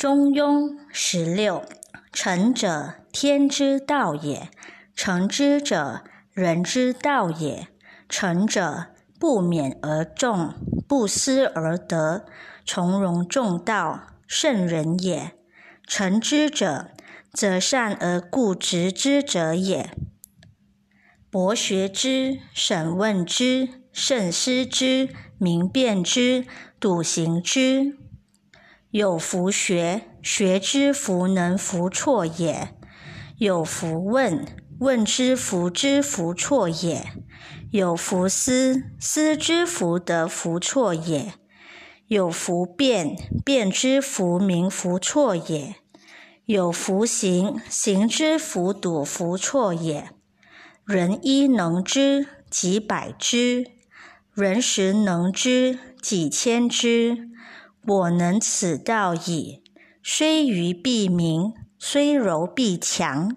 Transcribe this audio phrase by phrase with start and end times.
[0.00, 1.62] 中庸十六，
[2.10, 4.48] 成者，天之道也；
[4.94, 7.68] 成之者，人之道也。
[8.08, 8.86] 成者，
[9.18, 10.54] 不勉而众，
[10.88, 12.24] 不思而得，
[12.64, 15.32] 从容众道，圣人也。
[15.86, 16.92] 成之者，
[17.34, 19.90] 则善而固执之者也。
[21.30, 26.46] 博学之，审问之，慎思之，明辨之，
[26.80, 27.98] 笃行之。
[28.90, 32.70] 有弗学，学之弗能弗错也；
[33.38, 34.44] 有弗问，
[34.80, 37.04] 问之弗知弗错也；
[37.70, 41.34] 有弗思，思之弗得弗错也；
[42.08, 43.14] 有弗辩，
[43.44, 45.76] 辩之弗明弗错也；
[46.46, 50.10] 有弗行，行之弗笃弗错也。
[50.84, 53.66] 人一能知，即百之；
[54.34, 57.30] 人十能知，几千之。
[57.86, 59.62] 我能此道矣，
[60.02, 63.34] 虽愚必明，虽柔必强。